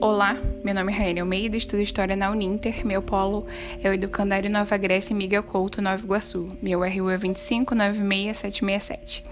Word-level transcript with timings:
Olá, 0.00 0.36
meu 0.62 0.74
nome 0.74 0.92
é 0.92 0.96
Raine 0.96 1.20
Almeida, 1.20 1.56
estudo 1.56 1.80
História 1.80 2.16
na 2.16 2.30
Uninter. 2.30 2.86
Meu 2.86 3.00
polo 3.00 3.46
é 3.82 3.88
o 3.88 3.94
Educandário 3.94 4.50
Nova 4.50 4.76
Grécia 4.76 5.16
Miguel 5.16 5.42
Couto, 5.42 5.80
Nova 5.80 6.02
Iguaçu. 6.02 6.48
Meu 6.60 6.80
RU 6.80 7.08
é 7.10 7.16
2596767. 7.18 9.24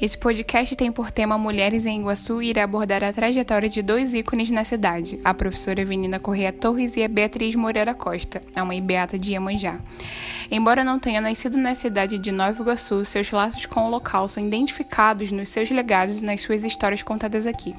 Esse 0.00 0.16
podcast 0.16 0.76
tem 0.76 0.92
por 0.92 1.10
tema 1.10 1.36
Mulheres 1.36 1.84
em 1.86 1.98
Iguaçu 2.00 2.40
e 2.42 2.50
irá 2.50 2.62
abordar 2.64 3.02
a 3.02 3.12
trajetória 3.12 3.68
de 3.68 3.82
dois 3.82 4.14
ícones 4.14 4.50
na 4.50 4.64
cidade, 4.64 5.18
a 5.24 5.34
professora 5.34 5.82
Avenida 5.82 6.20
Correia 6.20 6.52
Torres 6.52 6.96
e 6.96 7.02
a 7.02 7.08
Beatriz 7.08 7.54
Moreira 7.54 7.94
Costa, 7.94 8.40
a 8.54 8.64
mãe 8.64 8.82
beata 8.82 9.18
de 9.18 9.32
Iemanjá. 9.32 9.80
Embora 10.50 10.82
não 10.82 10.98
tenha 10.98 11.20
nascido 11.20 11.56
na 11.56 11.76
cidade 11.76 12.18
de 12.18 12.32
Nova 12.32 12.60
Iguaçu, 12.60 13.04
seus 13.04 13.30
laços 13.30 13.66
com 13.66 13.86
o 13.86 13.90
local 13.90 14.26
são 14.26 14.42
identificados 14.42 15.30
nos 15.30 15.48
seus 15.48 15.70
legados 15.70 16.20
e 16.20 16.24
nas 16.24 16.40
suas 16.40 16.64
histórias 16.64 17.04
contadas 17.04 17.46
aqui. 17.46 17.72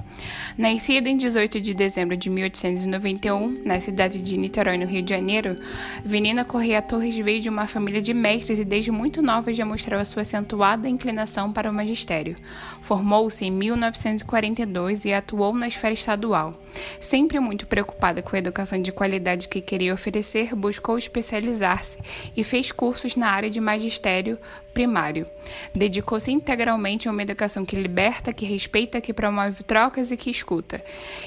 Nascida 0.58 1.10
em 1.10 1.18
18 1.18 1.60
de 1.60 1.74
dezembro 1.74 2.16
de 2.16 2.30
1891, 2.30 3.64
na 3.66 3.78
cidade 3.82 4.22
de 4.22 4.38
Niterói, 4.38 4.78
no 4.78 4.86
Rio 4.86 5.04
de 5.04 5.10
Janeiro, 5.10 5.58
Venina 6.06 6.46
Correia 6.46 6.82
Torres 6.82 7.18
veio 7.18 7.42
de 7.42 7.50
uma 7.50 7.68
família 7.68 8.02
de 8.02 8.14
mestres 8.14 8.58
e 8.58 8.64
desde 8.64 8.90
muito 8.90 9.22
nova 9.22 9.52
já 9.52 9.66
mostrava 9.66 10.06
sua 10.06 10.22
acentuada 10.22 10.88
inclinação 10.88 11.52
para 11.52 11.70
o 11.70 11.74
magistério. 11.74 12.36
Formou-se 12.80 13.44
em 13.44 13.52
1942 13.52 15.04
e 15.04 15.14
atuou 15.14 15.54
na 15.54 15.68
esfera 15.68 15.94
estadual. 15.94 16.54
Sempre 17.00 17.40
muito 17.40 17.68
preocupada 17.68 18.22
com 18.22 18.36
a 18.36 18.40
educação 18.40 18.82
de 18.82 18.92
qualidade 18.92 19.48
que 19.48 19.62
queria 19.62 19.94
oferecer, 19.94 20.56
buscou 20.56 20.98
especializar-se 20.98 21.98
e 22.36 22.44
fez 22.44 22.72
cursos 22.72 23.16
na 23.16 23.30
área 23.30 23.50
de 23.50 23.60
magistério 23.60 24.38
primário. 24.74 25.28
Dedicou-se 25.76 26.32
integralmente 26.32 27.08
a 27.08 27.12
uma 27.12 27.22
educação 27.22 27.66
que 27.66 27.76
liberta, 27.76 28.34
que 28.34 28.46
respeita, 28.46 29.02
que 29.02 29.14
promove 29.14 29.64
trocas 29.64 30.12
e 30.12 30.18
que 30.18 30.30
escuta. 30.30 30.82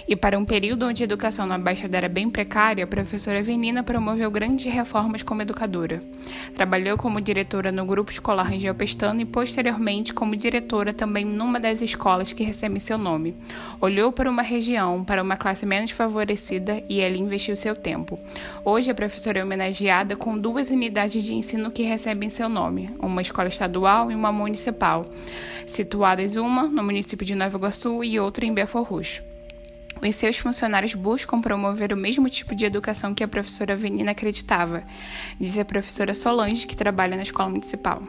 E 0.09 0.17
para 0.17 0.39
um 0.39 0.45
período 0.45 0.87
onde 0.87 1.03
a 1.03 1.05
educação 1.05 1.47
na 1.47 1.59
Baixada 1.59 1.97
era 1.97 2.09
bem 2.09 2.31
precária, 2.31 2.84
a 2.84 2.87
professora 2.87 3.42
Venina 3.42 3.83
promoveu 3.83 4.31
grandes 4.31 4.72
reformas 4.72 5.22
como 5.22 5.42
educadora. 5.42 6.00
Trabalhou 6.55 6.97
como 6.97 7.20
diretora 7.20 7.70
no 7.70 7.84
grupo 7.84 8.11
escolar 8.11 8.48
Rangel 8.48 8.75
Pestana 8.75 9.22
e 9.22 9.27
posteriormente 9.27 10.12
como 10.12 10.37
diretora 10.37 10.92
também 10.92 11.25
numa 11.25 11.61
das 11.61 11.83
escolas 11.83 12.33
que 12.33 12.45
recebe 12.45 12.81
seu 12.81 12.97
nome. 12.97 13.37
Olhou 13.81 14.12
para 14.12 14.31
uma 14.31 14.42
região, 14.42 15.05
para 15.05 15.22
uma 15.22 15.34
classe 15.37 15.67
menos 15.67 15.91
favorecida 15.91 16.83
e 16.89 17.03
ali 17.03 17.19
investiu 17.19 17.57
seu 17.57 17.75
tempo. 17.75 18.19
Hoje 18.65 18.91
a 18.91 18.95
professora 18.95 19.41
é 19.41 19.45
homenageada 19.45 20.17
com 20.17 20.37
duas 20.37 20.71
unidades 20.71 21.23
de 21.25 21.35
ensino 21.35 21.71
que 21.71 21.83
recebem 21.83 22.31
seu 22.31 22.49
nome, 22.49 22.91
uma 23.01 23.23
escola 23.23 23.49
estadual 23.49 24.11
e 24.11 24.15
uma 24.15 24.33
municipal, 24.33 25.07
situadas 25.67 26.37
uma 26.37 26.65
no 26.65 26.83
município 26.83 27.27
de 27.27 27.35
Nova 27.35 27.57
Iguaçu 27.57 28.05
e 28.05 28.19
outra 28.19 28.47
em 28.47 28.55
Belfor 28.55 28.83
Roxo. 28.83 29.34
Os 30.03 30.17
seus 30.17 30.37
funcionários 30.37 30.95
buscam 30.95 31.41
promover 31.41 31.92
o 31.92 31.97
mesmo 31.97 32.28
tipo 32.28 32.55
de 32.55 32.67
educação 32.67 33.14
que 33.14 33.25
a 33.25 33.28
professora 33.28 33.75
Venina 33.75 34.11
acreditava, 34.11 34.84
diz 35.41 35.59
a 35.59 35.64
professora 35.64 36.12
Solange, 36.12 36.67
que 36.67 36.77
trabalha 36.77 37.17
na 37.17 37.23
escola 37.23 37.48
municipal. 37.48 38.03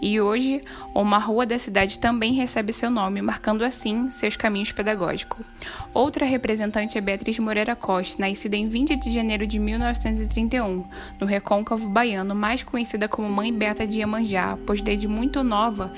E 0.00 0.20
hoje, 0.20 0.60
uma 0.94 1.18
rua 1.18 1.44
da 1.44 1.58
cidade 1.58 1.98
também 1.98 2.32
recebe 2.32 2.72
seu 2.72 2.90
nome, 2.90 3.20
marcando 3.20 3.64
assim 3.64 4.10
seus 4.10 4.36
caminhos 4.36 4.72
pedagógicos. 4.72 5.44
Outra 5.92 6.24
representante 6.24 6.96
é 6.96 7.00
Beatriz 7.00 7.38
Moreira 7.38 7.76
Costa, 7.76 8.20
nascida 8.20 8.56
em 8.56 8.68
20 8.68 8.96
de 8.96 9.12
janeiro 9.12 9.46
de 9.46 9.58
1931, 9.58 10.84
no 11.20 11.26
recôncavo 11.26 11.88
baiano, 11.88 12.34
mais 12.34 12.62
conhecida 12.62 13.08
como 13.08 13.28
Mãe 13.28 13.52
Beta 13.52 13.86
de 13.86 13.98
Iemanjá, 13.98 14.56
pois 14.66 14.80
desde 14.80 15.08
muito 15.08 15.42
nova 15.42 15.92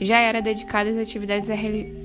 já 0.00 0.18
era 0.18 0.40
dedicada 0.40 0.90
às 0.90 0.96
atividades 0.96 1.48
religiosas. 1.48 2.03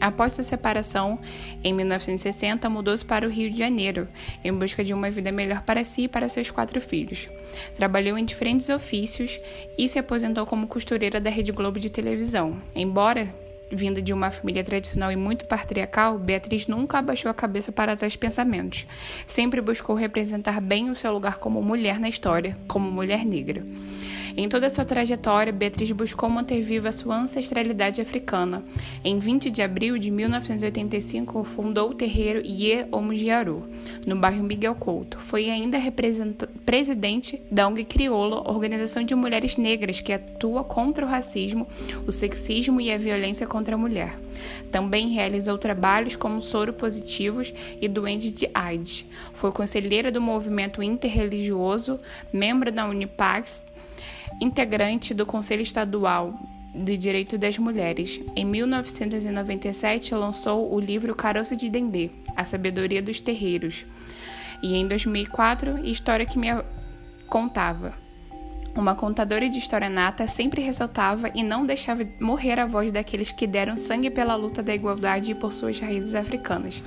Após 0.00 0.32
sua 0.32 0.44
separação, 0.44 1.18
em 1.62 1.72
1960, 1.72 2.68
mudou-se 2.68 3.04
para 3.04 3.26
o 3.26 3.30
Rio 3.30 3.50
de 3.50 3.58
Janeiro, 3.58 4.08
em 4.42 4.52
busca 4.52 4.82
de 4.82 4.92
uma 4.92 5.10
vida 5.10 5.30
melhor 5.30 5.62
para 5.62 5.84
si 5.84 6.02
e 6.02 6.08
para 6.08 6.28
seus 6.28 6.50
quatro 6.50 6.80
filhos. 6.80 7.28
Trabalhou 7.76 8.18
em 8.18 8.24
diferentes 8.24 8.68
ofícios 8.68 9.40
e 9.78 9.88
se 9.88 9.98
aposentou 9.98 10.46
como 10.46 10.66
costureira 10.66 11.20
da 11.20 11.30
Rede 11.30 11.52
Globo 11.52 11.78
de 11.78 11.90
televisão. 11.90 12.60
Embora 12.74 13.32
vinda 13.70 14.00
de 14.00 14.12
uma 14.12 14.30
família 14.30 14.62
tradicional 14.62 15.10
e 15.10 15.16
muito 15.16 15.46
patriarcal, 15.46 16.18
Beatriz 16.18 16.66
nunca 16.66 16.98
abaixou 16.98 17.30
a 17.30 17.34
cabeça 17.34 17.72
para 17.72 17.96
tais 17.96 18.16
pensamentos. 18.16 18.86
Sempre 19.26 19.60
buscou 19.60 19.96
representar 19.96 20.60
bem 20.60 20.90
o 20.90 20.96
seu 20.96 21.12
lugar 21.12 21.38
como 21.38 21.62
mulher 21.62 21.98
na 21.98 22.08
história, 22.08 22.56
como 22.68 22.90
mulher 22.90 23.24
negra. 23.24 23.64
Em 24.36 24.48
toda 24.48 24.68
sua 24.68 24.84
trajetória, 24.84 25.52
Beatriz 25.52 25.92
buscou 25.92 26.28
manter 26.28 26.60
viva 26.60 26.90
sua 26.90 27.16
ancestralidade 27.16 28.00
africana. 28.00 28.64
Em 29.04 29.16
20 29.16 29.48
de 29.48 29.62
abril 29.62 29.96
de 29.96 30.10
1985, 30.10 31.44
fundou 31.44 31.90
o 31.90 31.94
terreiro 31.94 32.44
Ye 32.44 32.84
Omugiaru, 32.90 33.62
no 34.04 34.16
bairro 34.16 34.42
Miguel 34.42 34.74
Couto. 34.74 35.20
Foi 35.20 35.48
ainda 35.48 35.78
presidente 36.66 37.40
da 37.48 37.68
ONG 37.68 37.84
Crioula, 37.84 38.50
organização 38.50 39.04
de 39.04 39.14
mulheres 39.14 39.56
negras 39.56 40.00
que 40.00 40.12
atua 40.12 40.64
contra 40.64 41.06
o 41.06 41.08
racismo, 41.08 41.68
o 42.04 42.10
sexismo 42.10 42.80
e 42.80 42.90
a 42.90 42.98
violência 42.98 43.46
contra 43.46 43.76
a 43.76 43.78
mulher. 43.78 44.16
Também 44.72 45.10
realizou 45.10 45.56
trabalhos 45.56 46.16
como 46.16 46.42
soro 46.42 46.72
positivos 46.72 47.54
e 47.80 47.86
doentes 47.86 48.32
de 48.32 48.50
AIDS. 48.52 49.04
Foi 49.32 49.52
conselheira 49.52 50.10
do 50.10 50.20
movimento 50.20 50.82
interreligioso, 50.82 52.00
membro 52.32 52.72
da 52.72 52.84
Unipax 52.88 53.64
integrante 54.40 55.14
do 55.14 55.24
Conselho 55.24 55.62
Estadual 55.62 56.34
de 56.74 56.96
Direito 56.96 57.38
das 57.38 57.56
Mulheres. 57.56 58.20
Em 58.34 58.44
1997, 58.44 60.14
lançou 60.14 60.72
o 60.72 60.80
livro 60.80 61.14
Caroço 61.14 61.56
de 61.56 61.70
Dendê, 61.70 62.10
A 62.36 62.44
Sabedoria 62.44 63.00
dos 63.00 63.20
Terreiros. 63.20 63.84
E 64.62 64.74
em 64.74 64.88
2004, 64.88 65.86
História 65.86 66.26
que 66.26 66.38
me 66.38 66.48
contava. 67.28 67.94
Uma 68.76 68.96
contadora 68.96 69.48
de 69.48 69.56
história 69.56 69.88
nata 69.88 70.26
sempre 70.26 70.60
ressaltava 70.60 71.30
e 71.32 71.44
não 71.44 71.64
deixava 71.64 72.04
morrer 72.20 72.58
a 72.58 72.66
voz 72.66 72.90
daqueles 72.90 73.30
que 73.30 73.46
deram 73.46 73.76
sangue 73.76 74.10
pela 74.10 74.34
luta 74.34 74.64
da 74.64 74.74
igualdade 74.74 75.30
e 75.30 75.34
por 75.34 75.52
suas 75.52 75.78
raízes 75.78 76.16
africanas. 76.16 76.82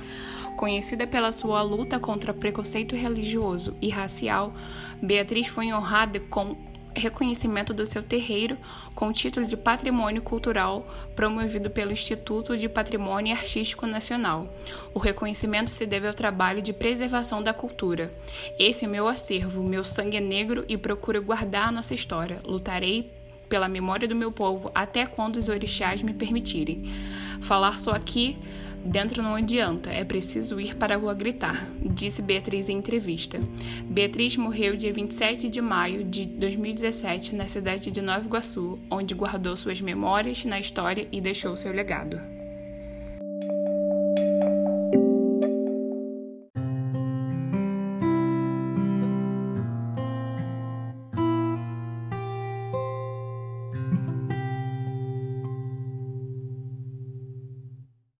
Conhecida 0.54 1.06
pela 1.06 1.32
sua 1.32 1.62
luta 1.62 1.98
contra 1.98 2.34
preconceito 2.34 2.94
religioso 2.94 3.74
e 3.80 3.88
racial, 3.88 4.52
Beatriz 5.00 5.46
foi 5.46 5.72
honrada 5.72 6.20
com 6.20 6.56
reconhecimento 6.98 7.72
do 7.72 7.86
seu 7.86 8.02
terreiro 8.02 8.56
com 8.94 9.08
o 9.08 9.12
título 9.12 9.46
de 9.46 9.56
Patrimônio 9.56 10.22
Cultural 10.22 10.86
promovido 11.14 11.70
pelo 11.70 11.92
Instituto 11.92 12.56
de 12.56 12.68
Patrimônio 12.68 13.34
Artístico 13.34 13.86
Nacional. 13.86 14.52
O 14.92 14.98
reconhecimento 14.98 15.70
se 15.70 15.86
deve 15.86 16.06
ao 16.06 16.14
trabalho 16.14 16.60
de 16.60 16.72
preservação 16.72 17.42
da 17.42 17.54
cultura. 17.54 18.12
Esse 18.58 18.84
é 18.84 18.88
meu 18.88 19.08
acervo, 19.08 19.62
meu 19.62 19.84
sangue 19.84 20.16
é 20.16 20.20
negro 20.20 20.64
e 20.68 20.76
procuro 20.76 21.22
guardar 21.22 21.68
a 21.68 21.72
nossa 21.72 21.94
história. 21.94 22.38
Lutarei 22.44 23.10
pela 23.48 23.68
memória 23.68 24.06
do 24.06 24.14
meu 24.14 24.30
povo 24.30 24.70
até 24.74 25.06
quando 25.06 25.36
os 25.36 25.48
orixás 25.48 26.02
me 26.02 26.12
permitirem. 26.12 26.92
Falar 27.40 27.78
só 27.78 27.92
aqui 27.92 28.36
Dentro 28.84 29.22
não 29.22 29.34
adianta, 29.34 29.90
é 29.90 30.04
preciso 30.04 30.60
ir 30.60 30.74
para 30.76 30.94
a 30.94 30.98
rua 30.98 31.12
gritar, 31.12 31.68
disse 31.80 32.22
Beatriz 32.22 32.68
em 32.68 32.78
entrevista. 32.78 33.38
Beatriz 33.84 34.36
morreu 34.36 34.76
dia 34.76 34.92
27 34.92 35.48
de 35.48 35.60
maio 35.60 36.04
de 36.04 36.24
2017 36.24 37.34
na 37.34 37.46
cidade 37.46 37.90
de 37.90 38.00
Nova 38.00 38.24
Iguaçu, 38.24 38.78
onde 38.90 39.14
guardou 39.14 39.56
suas 39.56 39.80
memórias 39.80 40.44
na 40.44 40.58
história 40.58 41.06
e 41.12 41.20
deixou 41.20 41.56
seu 41.56 41.72
legado. 41.72 42.20